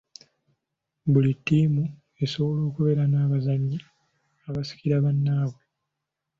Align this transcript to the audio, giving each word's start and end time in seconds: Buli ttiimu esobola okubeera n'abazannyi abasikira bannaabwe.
Buli 1.11 1.31
ttiimu 1.37 1.83
esobola 2.23 2.61
okubeera 2.69 3.03
n'abazannyi 3.07 3.79
abasikira 4.47 5.03
bannaabwe. 5.05 5.61